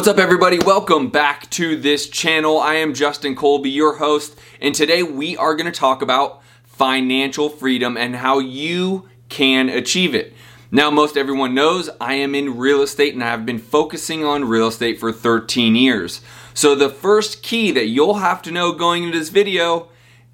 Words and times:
What's 0.00 0.08
up, 0.08 0.16
everybody? 0.16 0.58
Welcome 0.58 1.10
back 1.10 1.50
to 1.50 1.76
this 1.76 2.08
channel. 2.08 2.58
I 2.58 2.76
am 2.76 2.94
Justin 2.94 3.36
Colby, 3.36 3.68
your 3.68 3.98
host, 3.98 4.34
and 4.58 4.74
today 4.74 5.02
we 5.02 5.36
are 5.36 5.54
going 5.54 5.70
to 5.70 5.78
talk 5.78 6.00
about 6.00 6.40
financial 6.64 7.50
freedom 7.50 7.98
and 7.98 8.16
how 8.16 8.38
you 8.38 9.10
can 9.28 9.68
achieve 9.68 10.14
it. 10.14 10.32
Now, 10.70 10.90
most 10.90 11.18
everyone 11.18 11.52
knows 11.52 11.90
I 12.00 12.14
am 12.14 12.34
in 12.34 12.56
real 12.56 12.80
estate 12.80 13.12
and 13.12 13.22
I 13.22 13.26
have 13.26 13.44
been 13.44 13.58
focusing 13.58 14.24
on 14.24 14.46
real 14.46 14.68
estate 14.68 14.98
for 14.98 15.12
13 15.12 15.76
years. 15.76 16.22
So, 16.54 16.74
the 16.74 16.88
first 16.88 17.42
key 17.42 17.70
that 17.72 17.88
you'll 17.88 18.20
have 18.20 18.40
to 18.44 18.50
know 18.50 18.72
going 18.72 19.04
into 19.04 19.18
this 19.18 19.28
video 19.28 19.90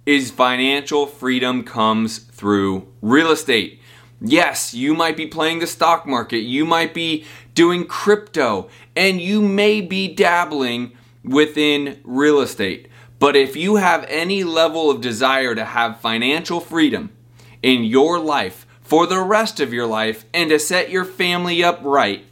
is 0.06 0.30
financial 0.30 1.06
freedom 1.06 1.64
comes 1.64 2.18
through 2.18 2.86
real 3.02 3.32
estate. 3.32 3.80
Yes, 4.20 4.72
you 4.72 4.94
might 4.94 5.16
be 5.16 5.26
playing 5.26 5.58
the 5.58 5.66
stock 5.66 6.06
market, 6.06 6.40
you 6.40 6.64
might 6.64 6.94
be 6.94 7.24
doing 7.54 7.86
crypto, 7.86 8.68
and 8.94 9.20
you 9.20 9.42
may 9.42 9.80
be 9.80 10.08
dabbling 10.08 10.92
within 11.22 12.00
real 12.04 12.40
estate. 12.40 12.88
But 13.18 13.36
if 13.36 13.56
you 13.56 13.76
have 13.76 14.04
any 14.08 14.44
level 14.44 14.90
of 14.90 15.00
desire 15.00 15.54
to 15.54 15.64
have 15.64 16.00
financial 16.00 16.60
freedom 16.60 17.10
in 17.62 17.84
your 17.84 18.18
life 18.18 18.66
for 18.80 19.06
the 19.06 19.20
rest 19.20 19.58
of 19.60 19.72
your 19.72 19.86
life 19.86 20.24
and 20.32 20.50
to 20.50 20.58
set 20.58 20.90
your 20.90 21.04
family 21.04 21.64
up 21.64 21.80
right, 21.82 22.24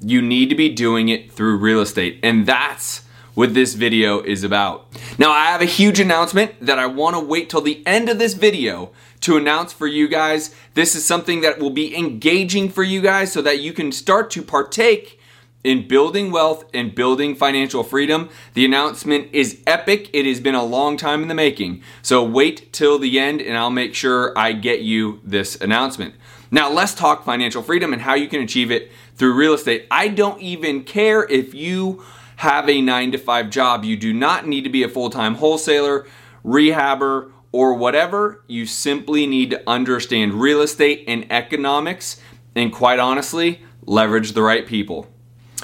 you 0.00 0.20
need 0.20 0.50
to 0.50 0.54
be 0.54 0.68
doing 0.68 1.08
it 1.08 1.32
through 1.32 1.56
real 1.56 1.80
estate. 1.80 2.20
And 2.22 2.46
that's 2.46 3.05
what 3.36 3.52
this 3.52 3.74
video 3.74 4.22
is 4.22 4.42
about. 4.42 4.86
Now, 5.18 5.30
I 5.30 5.50
have 5.50 5.60
a 5.60 5.66
huge 5.66 6.00
announcement 6.00 6.58
that 6.58 6.78
I 6.78 6.86
want 6.86 7.16
to 7.16 7.20
wait 7.20 7.50
till 7.50 7.60
the 7.60 7.86
end 7.86 8.08
of 8.08 8.18
this 8.18 8.32
video 8.32 8.92
to 9.20 9.36
announce 9.36 9.74
for 9.74 9.86
you 9.86 10.08
guys. 10.08 10.54
This 10.72 10.94
is 10.96 11.04
something 11.04 11.42
that 11.42 11.58
will 11.58 11.70
be 11.70 11.94
engaging 11.94 12.70
for 12.70 12.82
you 12.82 13.02
guys 13.02 13.30
so 13.30 13.42
that 13.42 13.60
you 13.60 13.74
can 13.74 13.92
start 13.92 14.30
to 14.30 14.42
partake 14.42 15.20
in 15.62 15.86
building 15.86 16.32
wealth 16.32 16.64
and 16.72 16.94
building 16.94 17.34
financial 17.34 17.82
freedom. 17.82 18.30
The 18.54 18.64
announcement 18.64 19.28
is 19.34 19.60
epic. 19.66 20.08
It 20.14 20.24
has 20.24 20.40
been 20.40 20.54
a 20.54 20.64
long 20.64 20.96
time 20.96 21.20
in 21.20 21.28
the 21.28 21.34
making. 21.34 21.82
So 22.00 22.24
wait 22.24 22.72
till 22.72 22.98
the 22.98 23.18
end 23.18 23.42
and 23.42 23.58
I'll 23.58 23.68
make 23.68 23.94
sure 23.94 24.32
I 24.34 24.52
get 24.52 24.80
you 24.80 25.20
this 25.22 25.60
announcement. 25.60 26.14
Now, 26.50 26.70
let's 26.70 26.94
talk 26.94 27.26
financial 27.26 27.62
freedom 27.62 27.92
and 27.92 28.00
how 28.00 28.14
you 28.14 28.28
can 28.28 28.40
achieve 28.40 28.70
it 28.70 28.90
through 29.16 29.34
real 29.34 29.52
estate. 29.52 29.86
I 29.90 30.08
don't 30.08 30.40
even 30.40 30.84
care 30.84 31.24
if 31.24 31.52
you 31.52 32.02
have 32.36 32.68
a 32.68 32.80
nine 32.80 33.12
to 33.12 33.18
five 33.18 33.50
job. 33.50 33.84
You 33.84 33.96
do 33.96 34.12
not 34.12 34.46
need 34.46 34.64
to 34.64 34.70
be 34.70 34.82
a 34.82 34.88
full 34.88 35.10
time 35.10 35.36
wholesaler, 35.36 36.06
rehabber, 36.44 37.32
or 37.52 37.74
whatever. 37.74 38.42
You 38.46 38.66
simply 38.66 39.26
need 39.26 39.50
to 39.50 39.62
understand 39.68 40.34
real 40.34 40.60
estate 40.60 41.04
and 41.08 41.30
economics, 41.30 42.20
and 42.54 42.72
quite 42.72 42.98
honestly, 42.98 43.62
leverage 43.84 44.32
the 44.32 44.42
right 44.42 44.66
people. 44.66 45.06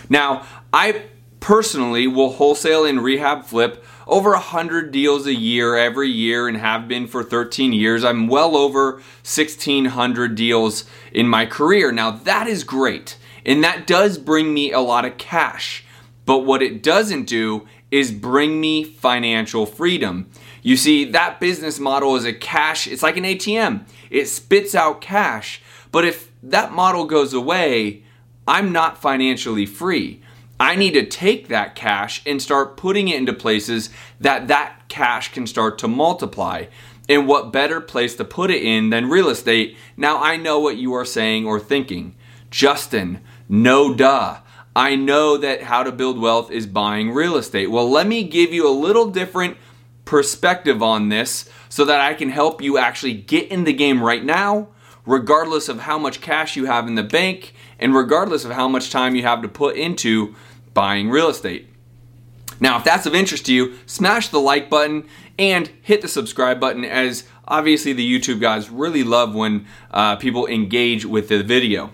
Now, 0.09 0.47
I 0.73 1.05
personally 1.41 2.07
will 2.07 2.33
wholesale 2.35 2.85
and 2.85 3.03
rehab 3.03 3.45
flip 3.45 3.85
over 4.07 4.31
100 4.31 4.93
deals 4.93 5.27
a 5.27 5.35
year 5.35 5.77
every 5.77 6.09
year 6.09 6.49
and 6.49 6.57
have 6.57 6.89
been 6.89 7.07
for 7.07 7.23
13 7.23 7.73
years. 7.73 8.05
I'm 8.05 8.29
well 8.29 8.57
over 8.57 8.93
1,600 8.95 10.35
deals 10.35 10.85
in 11.13 11.27
my 11.29 11.47
career. 11.47 11.93
Now, 11.93 12.11
that 12.11 12.47
is 12.47 12.65
great, 12.65 13.19
and 13.45 13.63
that 13.65 13.87
does 13.87 14.19
bring 14.19 14.55
me 14.55 14.73
a 14.73 14.81
lot 14.81 15.05
of 15.05 15.19
cash. 15.19 15.85
But 16.25 16.41
what 16.41 16.63
it 16.63 16.83
doesn't 16.83 17.25
do 17.25 17.67
is 17.91 18.13
bring 18.13 18.61
me 18.61 18.85
financial 18.85 19.67
freedom. 19.67 20.31
You 20.63 20.77
see, 20.77 21.05
that 21.05 21.41
business 21.41 21.79
model 21.81 22.17
is 22.17 22.25
a 22.25 22.33
cash, 22.33 22.87
it's 22.87 23.03
like 23.03 23.17
an 23.17 23.25
ATM. 23.25 23.85
It 24.11 24.27
spits 24.27 24.75
out 24.75 25.01
cash. 25.01 25.61
But 25.91 26.05
if 26.05 26.31
that 26.43 26.73
model 26.73 27.05
goes 27.05 27.35
away, 27.35 28.05
I'm 28.47 28.73
not 28.73 29.01
financially 29.01 29.67
free. 29.67 30.23
I 30.59 30.77
need 30.77 30.95
to 30.95 31.05
take 31.05 31.49
that 31.49 31.75
cash 31.75 32.23
and 32.25 32.41
start 32.41 32.77
putting 32.77 33.09
it 33.09 33.17
into 33.17 33.33
places 33.33 33.91
that 34.21 34.47
that 34.49 34.89
cash 34.89 35.33
can 35.33 35.47
start 35.47 35.77
to 35.79 35.89
multiply. 35.89 36.67
And 37.09 37.27
what 37.27 37.53
better 37.53 37.81
place 37.81 38.15
to 38.17 38.25
put 38.25 38.51
it 38.51 38.63
in 38.63 38.91
than 38.91 39.11
real 39.11 39.29
estate? 39.29 39.77
Now 39.97 40.23
I 40.23 40.37
know 40.37 40.61
what 40.61 40.77
you 40.77 40.95
are 40.95 41.05
saying 41.05 41.47
or 41.47 41.59
thinking. 41.59 42.15
Justin, 42.51 43.21
no 43.49 43.93
duh. 43.93 44.39
I 44.75 44.97
know 44.97 45.37
that 45.37 45.63
how 45.63 45.83
to 45.83 45.93
build 45.93 46.19
wealth 46.19 46.51
is 46.51 46.67
buying 46.67 47.11
real 47.11 47.37
estate. 47.37 47.71
Well, 47.71 47.91
let 47.91 48.07
me 48.07 48.25
give 48.25 48.53
you 48.53 48.67
a 48.67 48.71
little 48.71 49.11
different 49.11 49.59
perspective 50.05 50.83
on 50.83 51.09
this 51.09 51.49
so 51.69 51.85
that 51.85 52.01
I 52.01 52.15
can 52.15 52.31
help 52.31 52.63
you 52.63 52.79
actually 52.79 53.15
get 53.15 53.49
in 53.49 53.65
the 53.65 53.73
game 53.73 54.03
right 54.03 54.25
now, 54.25 54.69
regardless 55.05 55.69
of 55.69 55.81
how 55.81 55.99
much 55.99 56.21
cash 56.21 56.57
you 56.57 56.65
have 56.67 56.87
in 56.87 56.95
the 56.95 57.03
bank 57.03 57.55
and 57.79 57.95
regardless 57.95 58.45
of 58.45 58.53
how 58.53 58.69
much 58.69 58.91
time 58.91 59.15
you 59.15 59.23
have 59.23 59.43
to 59.43 59.49
put 59.49 59.77
into 59.77 60.35
buying 60.73 61.11
real 61.11 61.29
estate. 61.29 61.69
Now, 62.61 62.79
if 62.79 62.85
that's 62.85 63.07
of 63.07 63.15
interest 63.15 63.47
to 63.47 63.55
you, 63.55 63.77
smash 63.87 64.29
the 64.29 64.39
like 64.39 64.71
button 64.71 65.09
and 65.39 65.71
hit 65.83 66.01
the 66.01 66.09
subscribe 66.09 66.61
button 66.61 66.85
as 66.85 67.25
obviously 67.47 67.93
the 67.93 68.09
YouTube 68.09 68.41
guys 68.41 68.71
really 68.71 69.03
love 69.03 69.35
when 69.35 69.67
uh, 69.91 70.17
people 70.17 70.47
engage 70.47 71.05
with 71.05 71.29
the 71.29 71.43
video. 71.43 71.91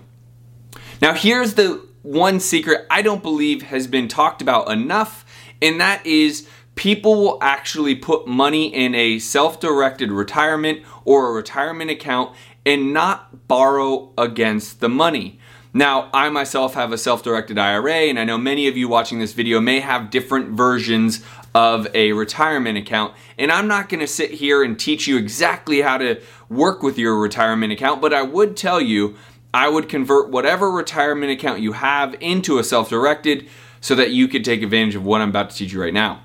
Now, 1.01 1.13
here's 1.13 1.55
the 1.55 1.88
one 2.01 2.39
secret 2.39 2.85
I 2.89 3.01
don't 3.01 3.21
believe 3.21 3.63
has 3.63 3.87
been 3.87 4.07
talked 4.07 4.41
about 4.41 4.71
enough, 4.71 5.25
and 5.61 5.79
that 5.81 6.05
is 6.05 6.47
people 6.75 7.15
will 7.15 7.37
actually 7.41 7.95
put 7.95 8.27
money 8.27 8.73
in 8.73 8.95
a 8.95 9.19
self 9.19 9.59
directed 9.59 10.11
retirement 10.11 10.81
or 11.03 11.29
a 11.29 11.33
retirement 11.33 11.91
account 11.91 12.35
and 12.65 12.93
not 12.93 13.47
borrow 13.47 14.13
against 14.17 14.79
the 14.79 14.89
money. 14.89 15.39
Now, 15.73 16.09
I 16.13 16.29
myself 16.29 16.73
have 16.73 16.91
a 16.91 16.97
self 16.97 17.21
directed 17.21 17.59
IRA, 17.59 18.09
and 18.09 18.19
I 18.19 18.23
know 18.23 18.37
many 18.37 18.67
of 18.67 18.75
you 18.75 18.87
watching 18.87 19.19
this 19.19 19.33
video 19.33 19.59
may 19.59 19.81
have 19.81 20.09
different 20.09 20.49
versions 20.51 21.23
of 21.53 21.87
a 21.93 22.11
retirement 22.13 22.77
account. 22.77 23.13
And 23.37 23.51
I'm 23.51 23.67
not 23.67 23.89
going 23.89 23.99
to 23.99 24.07
sit 24.07 24.31
here 24.31 24.63
and 24.63 24.79
teach 24.79 25.07
you 25.07 25.17
exactly 25.17 25.81
how 25.81 25.97
to 25.97 26.21
work 26.47 26.81
with 26.81 26.97
your 26.97 27.17
retirement 27.17 27.71
account, 27.73 28.01
but 28.01 28.13
I 28.13 28.23
would 28.23 28.57
tell 28.57 28.81
you 28.81 29.15
I 29.53 29.69
would 29.69 29.89
convert 29.89 30.29
whatever 30.29 30.69
retirement 30.69 31.31
account 31.31 31.61
you 31.61 31.73
have 31.73 32.15
into 32.19 32.59
a 32.59 32.63
self 32.63 32.89
directed 32.89 33.47
so 33.81 33.95
that 33.95 34.11
you 34.11 34.27
could 34.27 34.43
take 34.43 34.61
advantage 34.61 34.95
of 34.95 35.05
what 35.05 35.21
I'm 35.21 35.29
about 35.29 35.49
to 35.49 35.55
teach 35.55 35.73
you 35.73 35.81
right 35.81 35.93
now. 35.93 36.23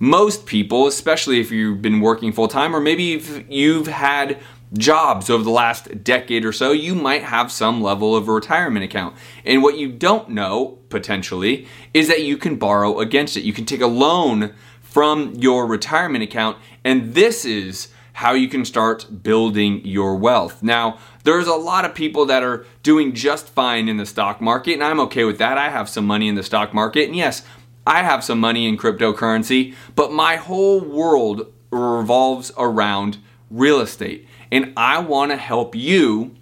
Most 0.00 0.46
people, 0.46 0.86
especially 0.86 1.40
if 1.40 1.50
you've 1.50 1.80
been 1.80 2.00
working 2.00 2.32
full 2.32 2.48
time 2.48 2.74
or 2.74 2.80
maybe 2.80 3.14
if 3.14 3.44
you've 3.48 3.86
had 3.86 4.40
jobs 4.76 5.30
over 5.30 5.44
the 5.44 5.50
last 5.50 6.02
decade 6.02 6.44
or 6.44 6.52
so, 6.52 6.72
you 6.72 6.94
might 6.94 7.22
have 7.22 7.52
some 7.52 7.80
level 7.80 8.16
of 8.16 8.28
a 8.28 8.32
retirement 8.32 8.84
account. 8.84 9.14
And 9.44 9.62
what 9.62 9.78
you 9.78 9.90
don't 9.90 10.30
know, 10.30 10.78
potentially, 10.88 11.66
is 11.92 12.08
that 12.08 12.24
you 12.24 12.36
can 12.36 12.56
borrow 12.56 12.98
against 12.98 13.36
it. 13.36 13.44
You 13.44 13.52
can 13.52 13.66
take 13.66 13.80
a 13.80 13.86
loan 13.86 14.52
from 14.80 15.34
your 15.34 15.66
retirement 15.66 16.24
account, 16.24 16.56
and 16.84 17.14
this 17.14 17.44
is 17.44 17.88
how 18.14 18.32
you 18.32 18.48
can 18.48 18.64
start 18.64 19.22
building 19.22 19.84
your 19.84 20.16
wealth. 20.16 20.62
Now, 20.62 20.98
there's 21.24 21.48
a 21.48 21.54
lot 21.54 21.84
of 21.84 21.94
people 21.94 22.26
that 22.26 22.42
are 22.42 22.64
doing 22.82 23.12
just 23.12 23.48
fine 23.48 23.88
in 23.88 23.96
the 23.96 24.06
stock 24.06 24.40
market, 24.40 24.74
and 24.74 24.84
I'm 24.84 25.00
okay 25.00 25.24
with 25.24 25.38
that. 25.38 25.58
I 25.58 25.68
have 25.68 25.88
some 25.88 26.06
money 26.06 26.28
in 26.28 26.36
the 26.36 26.42
stock 26.42 26.72
market, 26.72 27.06
and 27.06 27.16
yes, 27.16 27.42
I 27.86 28.02
have 28.02 28.24
some 28.24 28.38
money 28.38 28.66
in 28.66 28.78
cryptocurrency, 28.78 29.74
but 29.96 30.12
my 30.12 30.36
whole 30.36 30.80
world 30.80 31.52
revolves 31.70 32.52
around 32.56 33.18
real 33.50 33.80
estate. 33.80 34.26
And 34.52 34.72
I 34.76 35.00
want 35.00 35.32
to 35.32 35.36
help 35.36 35.74
you 35.74 36.36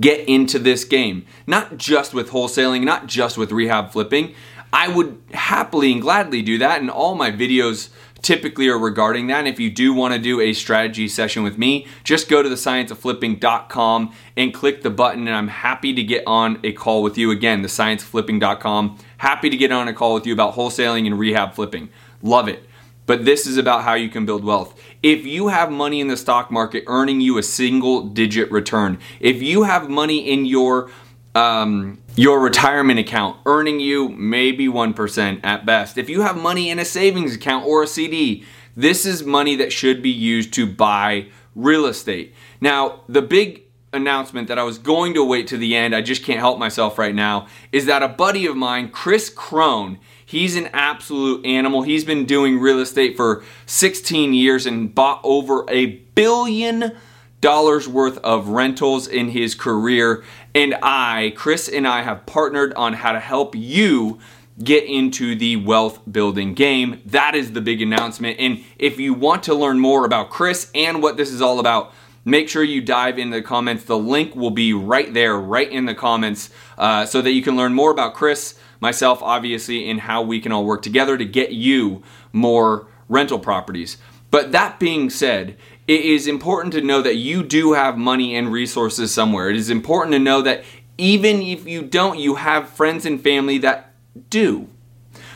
get 0.00 0.26
into 0.26 0.58
this 0.58 0.84
game. 0.84 1.26
Not 1.46 1.76
just 1.76 2.14
with 2.14 2.30
wholesaling, 2.30 2.84
not 2.84 3.06
just 3.06 3.36
with 3.36 3.52
rehab 3.52 3.92
flipping. 3.92 4.34
I 4.72 4.88
would 4.88 5.22
happily 5.32 5.92
and 5.92 6.00
gladly 6.00 6.42
do 6.42 6.58
that, 6.58 6.80
and 6.80 6.90
all 6.90 7.14
my 7.14 7.30
videos 7.30 7.90
typically 8.24 8.68
are 8.68 8.78
regarding 8.78 9.28
that. 9.28 9.40
And 9.40 9.48
if 9.48 9.60
you 9.60 9.70
do 9.70 9.92
want 9.92 10.14
to 10.14 10.18
do 10.18 10.40
a 10.40 10.52
strategy 10.52 11.06
session 11.06 11.42
with 11.42 11.58
me, 11.58 11.86
just 12.02 12.28
go 12.28 12.42
to 12.42 12.48
thescienceofflipping.com 12.48 14.14
and 14.36 14.52
click 14.52 14.82
the 14.82 14.90
button, 14.90 15.28
and 15.28 15.36
I'm 15.36 15.48
happy 15.48 15.92
to 15.94 16.02
get 16.02 16.24
on 16.26 16.58
a 16.64 16.72
call 16.72 17.02
with 17.02 17.16
you. 17.16 17.30
Again, 17.30 17.62
thescienceofflipping.com. 17.62 18.98
Happy 19.18 19.50
to 19.50 19.56
get 19.56 19.70
on 19.70 19.86
a 19.86 19.92
call 19.92 20.14
with 20.14 20.26
you 20.26 20.32
about 20.32 20.54
wholesaling 20.54 21.06
and 21.06 21.18
rehab 21.18 21.54
flipping. 21.54 21.90
Love 22.22 22.48
it. 22.48 22.68
But 23.06 23.26
this 23.26 23.46
is 23.46 23.58
about 23.58 23.84
how 23.84 23.94
you 23.94 24.08
can 24.08 24.24
build 24.24 24.44
wealth. 24.44 24.80
If 25.02 25.26
you 25.26 25.48
have 25.48 25.70
money 25.70 26.00
in 26.00 26.08
the 26.08 26.16
stock 26.16 26.50
market 26.50 26.84
earning 26.86 27.20
you 27.20 27.36
a 27.36 27.42
single 27.42 28.02
digit 28.06 28.50
return, 28.50 28.98
if 29.20 29.42
you 29.42 29.64
have 29.64 29.90
money 29.90 30.30
in 30.30 30.46
your 30.46 30.90
um, 31.34 32.00
your 32.16 32.40
retirement 32.40 33.00
account 33.00 33.38
earning 33.46 33.80
you 33.80 34.08
maybe 34.10 34.68
1% 34.68 35.40
at 35.42 35.66
best. 35.66 35.98
If 35.98 36.08
you 36.08 36.22
have 36.22 36.36
money 36.36 36.70
in 36.70 36.78
a 36.78 36.84
savings 36.84 37.34
account 37.34 37.66
or 37.66 37.82
a 37.82 37.86
CD, 37.86 38.44
this 38.76 39.04
is 39.04 39.24
money 39.24 39.56
that 39.56 39.72
should 39.72 40.02
be 40.02 40.10
used 40.10 40.52
to 40.54 40.66
buy 40.66 41.28
real 41.54 41.86
estate. 41.86 42.34
Now, 42.60 43.00
the 43.08 43.22
big 43.22 43.62
announcement 43.92 44.48
that 44.48 44.58
I 44.58 44.64
was 44.64 44.78
going 44.78 45.14
to 45.14 45.24
wait 45.24 45.46
to 45.48 45.56
the 45.56 45.76
end, 45.76 45.94
I 45.94 46.02
just 46.02 46.24
can't 46.24 46.40
help 46.40 46.58
myself 46.58 46.98
right 46.98 47.14
now, 47.14 47.46
is 47.72 47.86
that 47.86 48.02
a 48.02 48.08
buddy 48.08 48.46
of 48.46 48.56
mine, 48.56 48.90
Chris 48.90 49.30
Crone, 49.30 49.98
he's 50.24 50.56
an 50.56 50.68
absolute 50.72 51.44
animal. 51.46 51.82
He's 51.82 52.04
been 52.04 52.26
doing 52.26 52.58
real 52.58 52.80
estate 52.80 53.16
for 53.16 53.44
16 53.66 54.34
years 54.34 54.66
and 54.66 54.94
bought 54.94 55.20
over 55.22 55.64
a 55.68 55.86
billion 55.86 56.96
dollars 57.44 57.86
worth 57.86 58.16
of 58.24 58.48
rentals 58.48 59.06
in 59.06 59.28
his 59.28 59.54
career. 59.54 60.24
And 60.54 60.74
I, 60.82 61.34
Chris 61.36 61.68
and 61.68 61.86
I, 61.86 62.00
have 62.00 62.24
partnered 62.24 62.72
on 62.72 62.94
how 62.94 63.12
to 63.12 63.20
help 63.20 63.54
you 63.54 64.18
get 64.62 64.84
into 64.84 65.34
the 65.34 65.56
wealth 65.56 66.00
building 66.10 66.54
game. 66.54 67.02
That 67.04 67.34
is 67.34 67.52
the 67.52 67.60
big 67.60 67.82
announcement. 67.82 68.40
And 68.40 68.64
if 68.78 68.98
you 68.98 69.12
want 69.12 69.42
to 69.42 69.54
learn 69.54 69.78
more 69.78 70.06
about 70.06 70.30
Chris 70.30 70.70
and 70.74 71.02
what 71.02 71.18
this 71.18 71.30
is 71.30 71.42
all 71.42 71.60
about, 71.60 71.92
make 72.24 72.48
sure 72.48 72.62
you 72.62 72.80
dive 72.80 73.18
into 73.18 73.36
the 73.36 73.42
comments. 73.42 73.84
The 73.84 73.98
link 73.98 74.34
will 74.34 74.50
be 74.50 74.72
right 74.72 75.12
there, 75.12 75.36
right 75.36 75.70
in 75.70 75.84
the 75.84 75.94
comments, 75.94 76.48
uh, 76.78 77.04
so 77.04 77.20
that 77.20 77.32
you 77.32 77.42
can 77.42 77.58
learn 77.58 77.74
more 77.74 77.90
about 77.90 78.14
Chris, 78.14 78.58
myself, 78.80 79.22
obviously, 79.22 79.90
and 79.90 80.00
how 80.00 80.22
we 80.22 80.40
can 80.40 80.50
all 80.50 80.64
work 80.64 80.80
together 80.80 81.18
to 81.18 81.26
get 81.26 81.52
you 81.52 82.02
more 82.32 82.86
rental 83.10 83.38
properties. 83.38 83.98
But 84.30 84.50
that 84.50 84.80
being 84.80 85.10
said, 85.10 85.58
it 85.86 86.00
is 86.00 86.26
important 86.26 86.72
to 86.74 86.80
know 86.80 87.02
that 87.02 87.16
you 87.16 87.42
do 87.42 87.74
have 87.74 87.98
money 87.98 88.34
and 88.36 88.50
resources 88.50 89.12
somewhere. 89.12 89.50
It 89.50 89.56
is 89.56 89.70
important 89.70 90.12
to 90.12 90.18
know 90.18 90.40
that 90.42 90.64
even 90.96 91.42
if 91.42 91.66
you 91.66 91.82
don't, 91.82 92.18
you 92.18 92.36
have 92.36 92.68
friends 92.68 93.04
and 93.04 93.20
family 93.20 93.58
that 93.58 93.92
do. 94.30 94.68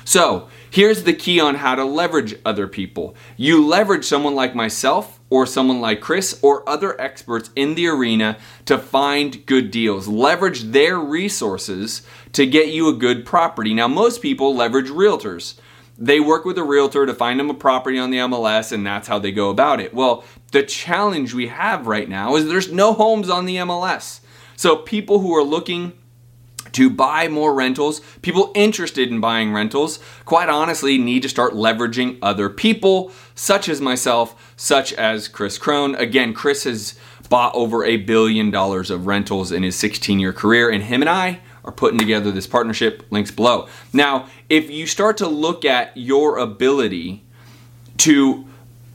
So, 0.05 0.49
here's 0.71 1.03
the 1.03 1.13
key 1.13 1.39
on 1.39 1.57
how 1.57 1.75
to 1.75 1.85
leverage 1.85 2.35
other 2.45 2.67
people. 2.67 3.15
You 3.37 3.67
leverage 3.67 4.07
someone 4.07 4.35
like 4.35 4.55
myself 4.55 5.21
or 5.29 5.45
someone 5.45 5.83
like 5.83 6.01
Chris 6.01 6.39
or 6.43 6.67
other 6.67 6.99
experts 6.99 7.51
in 7.55 7.75
the 7.75 7.89
arena 7.89 8.39
to 8.65 8.79
find 8.79 9.45
good 9.45 9.71
deals. 9.71 10.09
Leverage 10.09 10.63
their 10.63 10.99
resources 10.99 12.03
to 12.33 12.47
get 12.47 12.69
you 12.69 12.89
a 12.89 12.95
good 12.95 13.27
property. 13.27 13.75
Now, 13.75 13.89
most 13.89 14.23
people 14.23 14.55
leverage 14.55 14.89
realtors. 14.89 15.59
They 16.01 16.21
work 16.21 16.45
with 16.45 16.57
a 16.57 16.63
realtor 16.63 17.07
to 17.07 17.15
find 17.15 17.41
them 17.41 17.51
a 17.51 17.55
property 17.55 17.99
on 17.99 18.11
the 18.11 18.19
MLS, 18.19 18.71
and 18.71 18.87
that's 18.87 19.09
how 19.09 19.19
they 19.19 19.33
go 19.33 19.51
about 19.51 19.81
it. 19.81 19.93
Well, 19.93 20.25
the 20.53 20.63
challenge 20.63 21.35
we 21.35 21.49
have 21.49 21.89
right 21.89 22.09
now 22.09 22.37
is 22.37 22.47
there's 22.47 22.73
no 22.73 22.93
homes 22.93 23.29
on 23.29 23.47
the 23.47 23.57
MLS. 23.57 24.21
So, 24.55 24.77
people 24.77 25.19
who 25.19 25.35
are 25.37 25.43
looking 25.43 25.93
to 26.73 26.91
buy 26.91 27.29
more 27.29 27.55
rentals. 27.55 28.01
People 28.23 28.53
interested 28.55 29.09
in 29.11 29.21
buying 29.21 29.53
rentals, 29.53 29.99
quite 30.25 30.49
honestly, 30.49 30.99
need 30.99 31.23
to 31.23 31.29
start 31.29 31.55
leveraging 31.55 32.19
other 32.23 32.49
people, 32.49 33.11
such 33.35 33.69
as 33.69 33.81
myself, 33.81 34.55
such 34.57 34.93
as 34.93 35.29
Chris 35.29 35.59
Crone. 35.59 35.95
Again, 35.95 36.35
Chris 36.35 36.65
has 36.65 36.99
bought 37.29 37.55
over 37.55 37.85
a 37.85 37.97
billion 37.97 38.51
dollars 38.51 38.91
of 38.91 39.07
rentals 39.07 39.51
in 39.51 39.63
his 39.63 39.77
16 39.77 40.21
year 40.21 40.33
career, 40.33 40.71
and 40.71 40.85
him 40.85 41.03
and 41.03 41.11
I 41.11 41.41
are 41.69 41.73
putting 41.73 41.99
together 41.99 42.33
this 42.33 42.47
partnership. 42.47 43.05
Links 43.11 43.31
below. 43.31 43.69
Now, 43.93 44.27
if 44.49 44.71
you 44.71 44.87
start 44.87 45.19
to 45.19 45.29
look 45.29 45.67
at 45.67 45.95
your 45.95 46.39
ability 46.39 47.23
to 47.99 48.47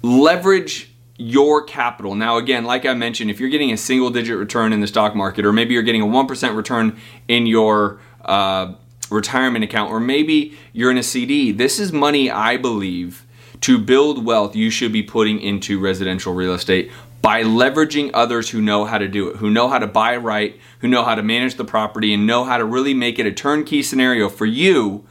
leverage 0.02 0.90
your 1.18 1.64
capital. 1.64 2.16
Now, 2.16 2.38
again, 2.38 2.66
like 2.66 2.86
I 2.86 2.96
mentioned, 2.96 3.30
if 3.30 3.40
you're 3.40 3.50
getting 3.50 3.72
a 3.72 3.78
single 3.78 4.10
digit 4.10 4.38
return 4.38 4.74
in 4.74 4.82
the 4.82 4.88
stock 4.88 5.16
market, 5.16 5.46
or 5.46 5.54
maybe 5.54 5.76
you're 5.76 5.84
getting 5.84 6.02
a 6.02 6.08
1% 6.08 6.56
return 6.56 7.00
in 7.28 7.46
your 7.46 8.00
uh, 8.26 8.74
retirement 9.12 9.64
account, 9.64 9.92
or 9.92 10.00
maybe 10.00 10.58
you're 10.74 10.90
in 10.90 10.98
a 10.98 11.04
CD, 11.04 11.52
this 11.52 11.80
is 11.80 11.94
money 11.94 12.32
I 12.32 12.58
believe 12.58 13.26
to 13.62 13.78
build 13.78 14.26
wealth 14.26 14.56
you 14.56 14.72
should 14.72 14.92
be 14.92 15.04
putting 15.04 15.40
into 15.40 15.80
residential 15.80 16.34
real 16.34 16.54
estate 16.54 16.92
by 17.24 17.42
leveraging 17.42 18.12
others 18.14 18.50
who 18.50 18.62
know 18.62 18.84
how 18.84 18.98
to 18.98 19.08
do 19.08 19.30
it, 19.30 19.38
who 19.38 19.50
know 19.50 19.70
how 19.70 19.80
to 19.80 19.88
buy 19.88 20.16
right, 20.18 20.60
who 20.80 20.90
know 20.90 21.04
how 21.04 21.16
to 21.16 21.24
manage 21.24 21.56
the 21.56 21.64
property, 21.64 22.14
and 22.14 22.28
know 22.28 22.44
how 22.44 22.58
to 22.58 22.66
really 22.66 22.94
make 22.94 23.18
it 23.18 23.26
a 23.26 23.32
turnkey 23.32 23.82
scenario 23.82 24.28
for 24.28 24.46
you 24.46 25.06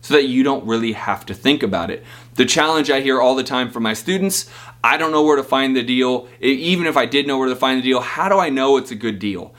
so 0.00 0.14
that 0.14 0.28
you 0.28 0.44
don't 0.44 0.64
really 0.64 0.92
have 0.92 1.26
to 1.26 1.34
think 1.34 1.64
about 1.64 1.90
it. 1.90 2.04
The 2.34 2.44
challenge 2.44 2.88
I 2.88 3.00
hear 3.00 3.20
all 3.20 3.34
the 3.34 3.42
time 3.42 3.72
from 3.72 3.82
my 3.82 3.94
students 3.94 4.48
I 4.84 4.96
don't 4.96 5.10
know 5.10 5.24
where 5.24 5.34
to 5.34 5.42
find 5.42 5.74
the 5.74 5.82
deal. 5.82 6.28
Even 6.40 6.86
if 6.86 6.96
I 6.96 7.06
did 7.06 7.26
know 7.26 7.38
where 7.38 7.48
to 7.48 7.56
find 7.56 7.78
the 7.80 7.82
deal, 7.82 8.00
how 8.00 8.28
do 8.28 8.38
I 8.38 8.50
know 8.50 8.76
it's 8.76 8.92
a 8.92 8.94
good 8.94 9.18
deal? 9.18 9.52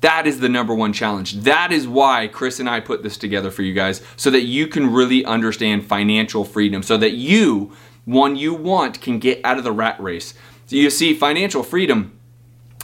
That 0.00 0.26
is 0.26 0.40
the 0.40 0.48
number 0.48 0.74
one 0.74 0.92
challenge. 0.92 1.34
That 1.34 1.70
is 1.70 1.86
why 1.86 2.26
Chris 2.26 2.58
and 2.58 2.68
I 2.68 2.80
put 2.80 3.04
this 3.04 3.16
together 3.16 3.52
for 3.52 3.62
you 3.62 3.74
guys 3.74 4.02
so 4.16 4.28
that 4.30 4.42
you 4.42 4.66
can 4.66 4.92
really 4.92 5.24
understand 5.24 5.86
financial 5.86 6.44
freedom, 6.44 6.82
so 6.82 6.96
that 6.96 7.12
you, 7.12 7.70
one 8.04 8.34
you 8.34 8.52
want, 8.54 9.00
can 9.00 9.20
get 9.20 9.40
out 9.44 9.58
of 9.58 9.62
the 9.62 9.70
rat 9.70 10.00
race. 10.00 10.34
You 10.72 10.90
see, 10.90 11.14
financial 11.14 11.62
freedom 11.62 12.18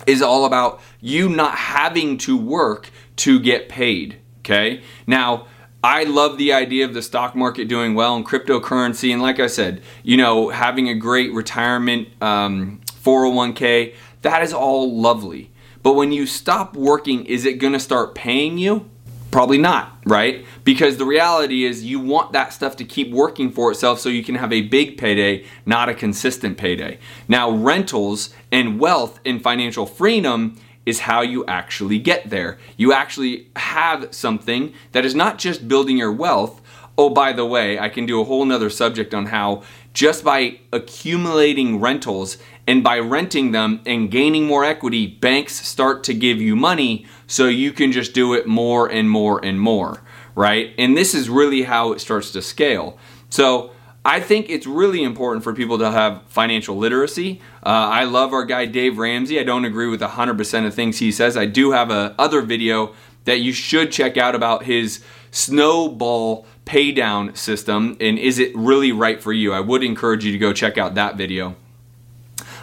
is 0.06 0.22
all 0.22 0.44
about 0.44 0.80
you 1.00 1.28
not 1.28 1.54
having 1.54 2.18
to 2.18 2.36
work 2.36 2.90
to 3.16 3.40
get 3.40 3.68
paid. 3.68 4.18
Okay? 4.40 4.82
Now, 5.06 5.46
I 5.82 6.04
love 6.04 6.38
the 6.38 6.52
idea 6.52 6.84
of 6.84 6.94
the 6.94 7.02
stock 7.02 7.36
market 7.36 7.68
doing 7.68 7.94
well 7.94 8.16
and 8.16 8.26
cryptocurrency. 8.26 9.12
And 9.12 9.22
like 9.22 9.38
I 9.38 9.46
said, 9.46 9.82
you 10.02 10.16
know, 10.16 10.48
having 10.48 10.88
a 10.88 10.94
great 10.94 11.32
retirement 11.32 12.08
um, 12.20 12.80
401k, 12.86 13.94
that 14.22 14.42
is 14.42 14.52
all 14.52 15.00
lovely. 15.00 15.50
But 15.82 15.94
when 15.94 16.10
you 16.10 16.26
stop 16.26 16.74
working, 16.74 17.24
is 17.26 17.44
it 17.44 17.54
going 17.54 17.72
to 17.72 17.80
start 17.80 18.14
paying 18.14 18.58
you? 18.58 18.90
Probably 19.30 19.58
not, 19.58 19.98
right? 20.06 20.46
Because 20.64 20.96
the 20.96 21.04
reality 21.04 21.64
is 21.64 21.84
you 21.84 22.00
want 22.00 22.32
that 22.32 22.52
stuff 22.52 22.76
to 22.76 22.84
keep 22.84 23.10
working 23.10 23.50
for 23.50 23.70
itself 23.70 24.00
so 24.00 24.08
you 24.08 24.24
can 24.24 24.36
have 24.36 24.52
a 24.52 24.62
big 24.62 24.96
payday, 24.96 25.44
not 25.66 25.90
a 25.90 25.94
consistent 25.94 26.56
payday. 26.56 26.98
Now, 27.28 27.50
rentals 27.50 28.30
and 28.50 28.80
wealth 28.80 29.20
and 29.26 29.42
financial 29.42 29.84
freedom 29.84 30.58
is 30.86 31.00
how 31.00 31.20
you 31.20 31.44
actually 31.44 31.98
get 31.98 32.30
there. 32.30 32.58
You 32.78 32.94
actually 32.94 33.48
have 33.56 34.14
something 34.14 34.72
that 34.92 35.04
is 35.04 35.14
not 35.14 35.36
just 35.36 35.68
building 35.68 35.98
your 35.98 36.12
wealth. 36.12 36.62
Oh, 36.96 37.10
by 37.10 37.34
the 37.34 37.44
way, 37.44 37.78
I 37.78 37.90
can 37.90 38.06
do 38.06 38.22
a 38.22 38.24
whole 38.24 38.46
nother 38.46 38.70
subject 38.70 39.12
on 39.12 39.26
how 39.26 39.62
just 39.92 40.24
by 40.24 40.58
accumulating 40.72 41.80
rentals 41.80 42.38
and 42.66 42.84
by 42.84 42.98
renting 42.98 43.52
them 43.52 43.80
and 43.86 44.10
gaining 44.10 44.46
more 44.46 44.64
equity, 44.64 45.06
banks 45.06 45.66
start 45.66 46.04
to 46.04 46.14
give 46.14 46.40
you 46.40 46.54
money 46.54 47.06
so 47.26 47.46
you 47.46 47.72
can 47.72 47.92
just 47.92 48.14
do 48.14 48.34
it 48.34 48.46
more 48.46 48.86
and 48.90 49.10
more 49.10 49.44
and 49.44 49.60
more, 49.60 50.02
right? 50.34 50.74
And 50.78 50.96
this 50.96 51.14
is 51.14 51.28
really 51.28 51.62
how 51.62 51.92
it 51.92 52.00
starts 52.00 52.30
to 52.32 52.42
scale. 52.42 52.98
So, 53.30 53.72
I 54.04 54.20
think 54.20 54.48
it's 54.48 54.66
really 54.66 55.02
important 55.02 55.44
for 55.44 55.52
people 55.52 55.76
to 55.78 55.90
have 55.90 56.22
financial 56.28 56.78
literacy. 56.78 57.42
Uh, 57.62 57.68
I 57.68 58.04
love 58.04 58.32
our 58.32 58.44
guy 58.46 58.64
Dave 58.64 58.96
Ramsey. 58.96 59.38
I 59.38 59.42
don't 59.42 59.66
agree 59.66 59.88
with 59.88 60.00
100% 60.00 60.66
of 60.66 60.72
things 60.72 60.98
he 60.98 61.12
says. 61.12 61.36
I 61.36 61.44
do 61.44 61.72
have 61.72 61.90
a 61.90 62.14
other 62.18 62.40
video 62.40 62.94
that 63.28 63.40
you 63.40 63.52
should 63.52 63.92
check 63.92 64.16
out 64.16 64.34
about 64.34 64.64
his 64.64 65.04
snowball 65.30 66.46
paydown 66.64 67.36
system 67.36 67.94
and 68.00 68.18
is 68.18 68.38
it 68.38 68.56
really 68.56 68.90
right 68.90 69.22
for 69.22 69.34
you? 69.34 69.52
I 69.52 69.60
would 69.60 69.84
encourage 69.84 70.24
you 70.24 70.32
to 70.32 70.38
go 70.38 70.54
check 70.54 70.78
out 70.78 70.94
that 70.94 71.16
video. 71.16 71.54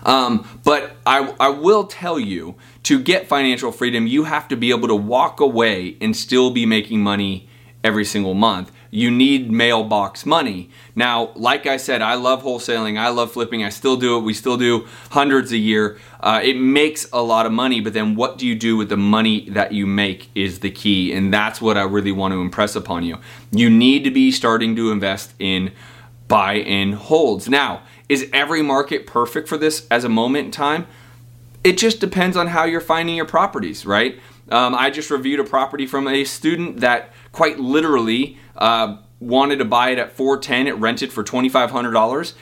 Um, 0.04 0.60
but 0.64 0.96
I, 1.06 1.36
I 1.40 1.50
will 1.50 1.86
tell 1.86 2.20
you 2.20 2.56
to 2.82 3.00
get 3.00 3.28
financial 3.28 3.72
freedom, 3.72 4.08
you 4.08 4.24
have 4.24 4.48
to 4.48 4.56
be 4.56 4.72
able 4.72 4.88
to 4.88 4.96
walk 4.96 5.40
away 5.40 5.98
and 6.02 6.18
still 6.18 6.50
be 6.50 6.66
making 6.66 7.02
money 7.02 7.48
every 7.84 8.06
single 8.06 8.34
month 8.34 8.72
you 8.92 9.12
need 9.12 9.52
mailbox 9.52 10.26
money. 10.26 10.70
Now, 10.96 11.32
like 11.36 11.66
I 11.66 11.78
said, 11.78 12.02
I 12.02 12.16
love 12.16 12.44
wholesaling, 12.44 12.98
I 12.98 13.10
love 13.10 13.32
flipping, 13.32 13.64
I 13.64 13.70
still 13.70 13.98
do 13.98 14.18
it, 14.18 14.22
we 14.22 14.34
still 14.34 14.58
do 14.58 14.88
hundreds 15.12 15.52
a 15.52 15.58
year. 15.58 15.98
Uh, 16.20 16.40
it 16.44 16.58
makes 16.58 17.08
a 17.12 17.22
lot 17.22 17.46
of 17.46 17.52
money, 17.52 17.82
but 17.82 17.94
then 17.94 18.16
what 18.16 18.38
do 18.38 18.48
you 18.48 18.56
do 18.56 18.78
with 18.78 18.90
the 18.90 18.98
money 18.98 19.50
that 19.50 19.72
you 19.72 19.86
make 19.86 20.30
is 20.36 20.60
the 20.60 20.72
key, 20.72 21.14
and 21.14 21.34
that's 21.34 21.62
what 21.62 21.78
I 21.78 21.84
really 21.84 22.12
want 22.12 22.34
to 22.34 22.42
impress 22.42 22.76
upon 22.76 23.04
you. 23.04 23.18
You 23.52 23.70
need 23.70 24.04
to 24.06 24.12
be 24.12 24.32
starting 24.32 24.76
to 24.76 24.92
invest 24.92 25.34
in 25.40 25.72
buy 26.28 26.56
and 26.56 26.96
holds. 26.96 27.48
Now, 27.48 27.84
is 28.10 28.30
every 28.34 28.62
market 28.62 29.06
perfect 29.08 29.48
for 29.48 29.58
this 29.58 29.88
as 29.90 30.04
a 30.04 30.10
moment 30.10 30.46
in 30.46 30.52
time? 30.52 30.88
It 31.64 31.78
just 31.78 32.00
depends 32.00 32.38
on 32.38 32.48
how 32.48 32.66
you're 32.66 32.82
finding 32.82 33.16
your 33.16 33.26
properties, 33.26 33.86
right? 33.86 34.20
Um, 34.50 34.76
I 34.76 34.92
just 34.92 35.10
reviewed 35.10 35.40
a 35.40 35.44
property 35.44 35.88
from 35.88 36.08
a 36.08 36.24
student 36.24 36.80
that 36.82 37.12
quite 37.32 37.60
literally 37.60 38.38
uh, 38.58 38.98
wanted 39.20 39.58
to 39.58 39.66
buy 39.66 39.90
it 39.90 40.00
at 40.00 40.12
410 40.12 40.68
it 40.68 40.78
rented 40.78 41.12
for 41.12 41.24
$2500 41.24 42.34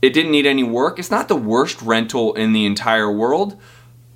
it 0.00 0.10
didn't 0.10 0.30
need 0.30 0.46
any 0.46 0.62
work. 0.62 1.00
It's 1.00 1.10
not 1.10 1.26
the 1.26 1.34
worst 1.34 1.82
rental 1.82 2.32
in 2.34 2.52
the 2.52 2.66
entire 2.66 3.10
world 3.10 3.60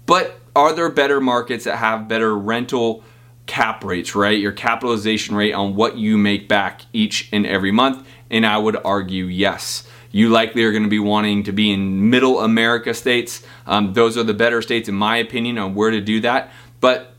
but 0.07 0.39
are 0.55 0.73
there 0.73 0.91
better 0.91 1.21
markets 1.21 1.65
that 1.65 1.77
have 1.77 2.09
better 2.09 2.37
rental 2.37 3.03
cap 3.47 3.83
rates 3.85 4.15
right? 4.15 4.39
Your 4.39 4.53
capitalization 4.53 5.35
rate 5.35 5.53
on 5.53 5.75
what 5.75 5.97
you 5.97 6.19
make 6.19 6.49
back 6.49 6.83
each 6.93 7.29
and 7.33 7.47
every 7.47 7.73
month 7.73 8.07
and 8.31 8.47
i 8.47 8.57
would 8.57 8.77
argue 8.85 9.27
yes. 9.27 9.87
You 10.15 10.29
likely 10.29 10.63
are 10.65 10.73
going 10.73 10.83
to 10.83 10.91
be 10.91 10.99
wanting 10.99 11.43
to 11.45 11.53
be 11.53 11.71
in 11.71 12.11
middle 12.11 12.41
america 12.41 12.95
states. 12.95 13.43
Um, 13.67 13.95
those 13.95 14.19
are 14.19 14.23
the 14.23 14.35
better 14.35 14.61
states 14.63 14.89
in 14.89 14.95
my 14.95 15.17
opinion 15.17 15.59
on 15.59 15.75
where 15.75 15.91
to 15.91 16.01
do 16.01 16.21
that. 16.21 16.53
But 16.81 17.15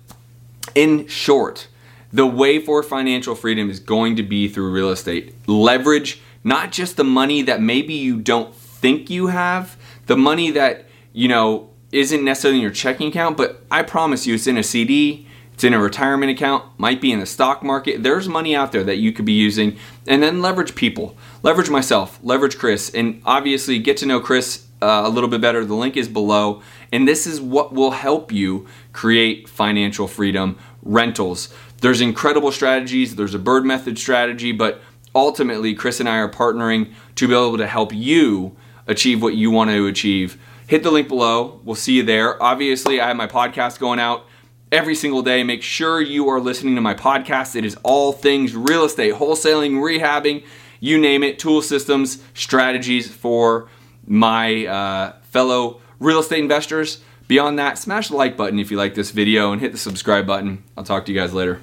in 0.76 1.08
short 1.08 1.68
the 2.14 2.28
way 2.28 2.60
for 2.60 2.84
financial 2.84 3.34
freedom 3.34 3.70
is 3.70 3.80
going 3.80 4.16
to 4.16 4.24
be 4.24 4.48
through 4.48 4.72
real 4.72 4.92
estate. 4.92 5.34
Leverage 5.48 6.22
not 6.44 6.72
just 6.72 6.96
the 6.96 7.04
money 7.04 7.42
that 7.42 7.62
maybe 7.62 7.94
you 7.94 8.20
don't 8.20 8.54
think 8.54 9.10
you 9.10 9.28
have, 9.28 9.78
the 10.06 10.18
money 10.18 10.52
that, 10.52 10.86
you 11.12 11.28
know, 11.28 11.70
isn't 11.92 12.24
necessarily 12.24 12.60
in 12.60 12.62
your 12.62 12.72
checking 12.72 13.08
account, 13.08 13.38
but 13.38 13.64
I 13.72 13.84
promise 13.84 14.28
you 14.28 14.36
it's 14.36 14.48
in 14.48 14.58
a 14.58 14.64
CD, 14.64 15.28
it's 15.54 15.64
in 15.64 15.74
a 15.74 15.80
retirement 15.80 16.32
account, 16.32 16.66
might 16.78 17.00
be 17.00 17.12
in 17.12 17.20
the 17.20 17.26
stock 17.26 17.64
market. 17.64 18.04
There's 18.04 18.28
money 18.28 18.56
out 18.56 18.72
there 18.72 18.84
that 18.84 18.98
you 18.98 19.14
could 19.14 19.26
be 19.26 19.34
using. 19.34 19.78
And 20.08 20.22
then 20.22 20.42
leverage 20.42 20.76
people. 20.76 21.16
Leverage 21.44 21.70
myself, 21.70 22.20
leverage 22.24 22.58
Chris, 22.58 22.90
and 22.94 23.22
obviously 23.26 23.80
get 23.80 23.98
to 23.98 24.06
know 24.06 24.20
Chris 24.20 24.68
uh, 24.82 25.04
a 25.06 25.10
little 25.10 25.30
bit 25.30 25.40
better. 25.40 25.64
The 25.64 25.76
link 25.76 25.96
is 25.96 26.10
below. 26.10 26.62
And 26.92 27.08
this 27.08 27.26
is 27.26 27.40
what 27.40 27.74
will 27.74 27.92
help 27.92 28.32
you 28.32 28.68
create 28.92 29.48
financial 29.48 30.08
freedom 30.08 30.58
rentals 30.82 31.54
There's 31.84 32.00
incredible 32.00 32.54
strategies. 32.54 33.18
There's 33.18 33.36
a 33.36 33.40
BRRRR 33.40 33.66
method 33.66 34.00
strategy, 34.00 34.54
but 34.54 34.82
ultimately, 35.14 35.74
Chris 35.74 36.00
and 36.00 36.08
I 36.08 36.16
are 36.20 36.30
partnering 36.30 36.94
to 37.16 37.28
be 37.28 37.34
able 37.34 37.58
to 37.58 37.68
help 37.68 37.94
you 37.94 38.56
achieve 38.88 39.22
what 39.22 39.36
you 39.36 39.52
want 39.52 39.70
to 39.70 39.86
achieve. 39.88 40.38
Hit 40.66 40.84
the 40.84 40.92
link 40.92 41.10
below. 41.10 41.60
We'll 41.66 41.76
see 41.76 41.98
you 41.98 42.04
there. 42.04 42.42
Obviously, 42.42 43.02
I 43.02 43.08
have 43.08 43.18
my 43.18 43.28
podcast 43.28 43.80
going 43.80 44.00
out 44.00 44.26
every 44.72 44.96
single 44.96 45.22
day. 45.22 45.44
Make 45.44 45.62
sure 45.62 46.00
you 46.00 46.30
are 46.30 46.40
listening 46.40 46.76
to 46.76 46.82
my 46.82 46.94
podcast. 46.94 47.58
It 47.58 47.66
is 47.66 47.76
all 47.84 48.14
things 48.14 48.56
real 48.56 48.86
estate, 48.86 49.16
wholesaling, 49.16 49.72
rehabbing, 49.74 50.46
you 50.80 50.98
name 50.98 51.22
it, 51.22 51.38
tool 51.38 51.62
systems, 51.62 52.24
strategies 52.34 53.14
for 53.14 53.68
my 54.08 54.66
uh, 54.68 55.12
fellow 55.24 55.82
real 56.00 56.20
estate 56.20 56.40
investors. 56.40 57.04
Beyond 57.28 57.60
that, 57.60 57.78
smash 57.78 58.08
the 58.08 58.16
like 58.16 58.38
button 58.38 58.58
if 58.58 58.72
you 58.72 58.78
like 58.78 58.96
this 58.96 59.12
video 59.12 59.52
and 59.52 59.60
hit 59.60 59.74
the 59.74 59.78
subscribe 59.78 60.26
button. 60.26 60.64
I'll 60.78 60.86
talk 60.86 61.06
to 61.08 61.12
you 61.12 61.20
guys 61.20 61.34
later. 61.34 61.60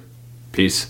Peace. 0.51 0.87